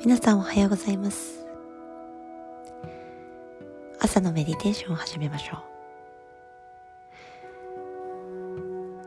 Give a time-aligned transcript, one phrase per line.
[0.00, 1.44] 皆さんおはようございます。
[3.98, 5.58] 朝のメディテーションを始めましょう。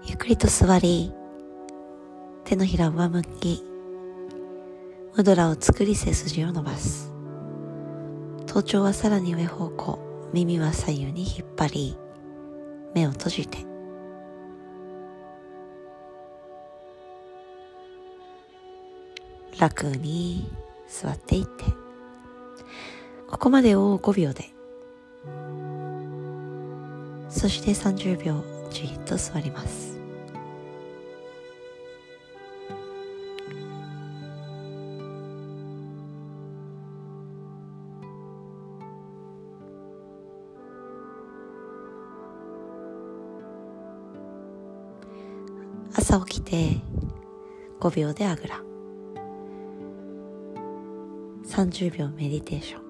[0.03, 1.13] ゆっくりと座り
[2.43, 3.63] 手のひらを上向き
[5.15, 7.13] ムドラを作り背筋を伸ばす。
[8.45, 9.97] 頭頂はさらに上方向
[10.33, 11.97] 耳は左右に引っ張り
[12.93, 13.59] 目を閉じて。
[19.57, 20.51] 楽に
[20.91, 21.63] 座っていって。
[23.29, 24.53] ここまでを5秒で。
[27.29, 29.97] そして30秒じっと座ります。
[45.93, 46.81] 朝起きて
[47.79, 48.70] 5秒であぐら。
[51.51, 52.81] 30秒メディテーション。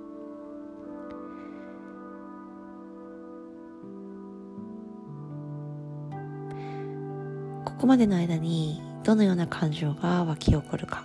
[7.66, 11.04] ここまでの間にどのような感情が湧き起こるか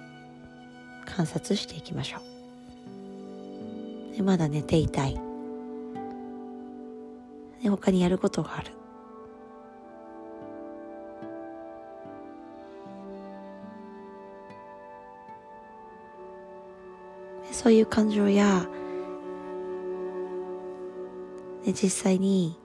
[1.06, 2.18] 観察していきましょ
[4.12, 4.16] う。
[4.16, 5.18] でまだ寝ていたい。
[7.62, 8.70] で他にやることがある。
[17.66, 18.68] そういう感情や、
[21.64, 22.56] ね、実際に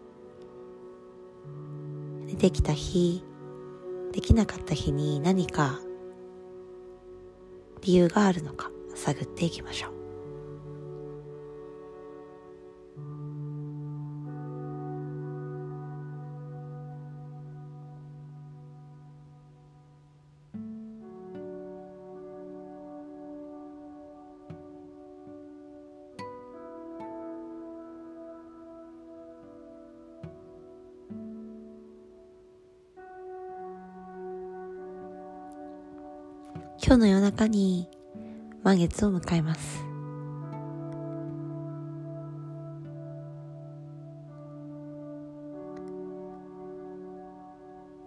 [2.38, 3.24] できた日
[4.12, 5.80] できなかった日に何か
[7.82, 10.01] 理由があるのか探っていきましょう。
[36.84, 37.88] 今日の夜中に
[38.64, 39.84] 満月を迎えます。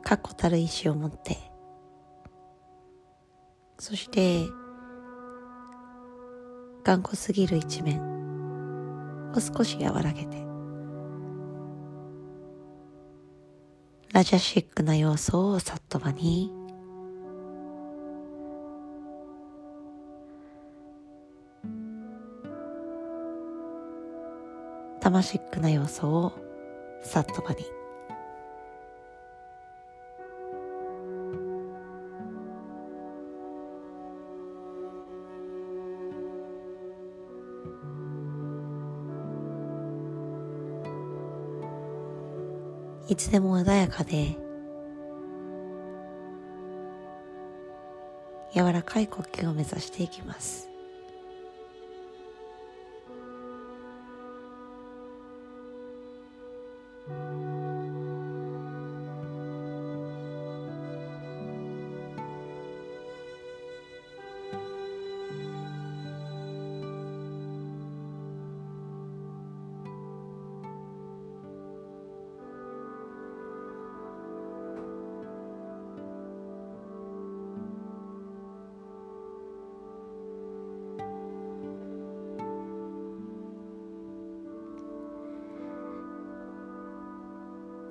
[0.03, 1.39] 確固たる意志を持って、
[3.79, 4.47] そして、
[6.85, 8.15] 頑固すぎる一面。
[9.37, 10.37] を少し和らげて、
[14.13, 16.64] ラジャシックな要素をさっと場に。
[25.05, 26.33] 魂ックな要素を
[27.03, 27.67] さっと場に。
[43.07, 44.39] いつでも穏やかで
[48.55, 50.74] 柔らかい呼吸を目指していきます。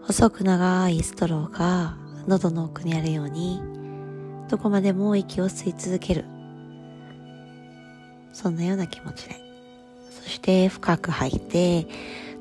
[0.05, 1.95] 細く長いストローが
[2.27, 3.61] 喉の奥にあるように
[4.49, 6.25] どこまでも息を吸い続ける。
[8.33, 9.35] そんなような気持ちで。
[10.11, 11.87] そして深く吐いて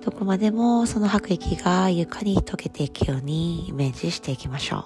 [0.05, 4.85] どこまでもその吐く息が床に溶けていくようにイメージしていきましょう。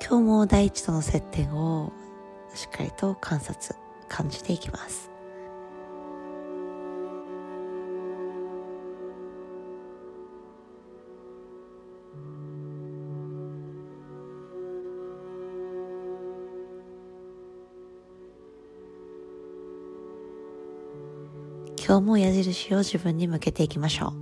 [0.00, 1.92] 今日も大地との接点を
[2.54, 3.74] しっかりと観察
[4.08, 5.09] 感じていきます。
[21.82, 24.12] 今日も矢印を自分に向けていきましょう。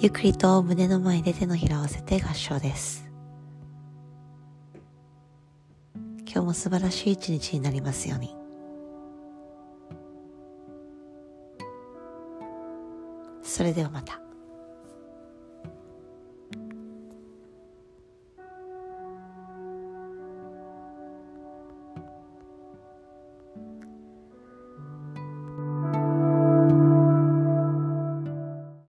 [0.00, 3.10] ゆっくりと胸の前で手のひらを合わせて合唱です。
[6.26, 8.36] 今日も素晴らしい一日になりますように。
[13.42, 14.21] それではまた。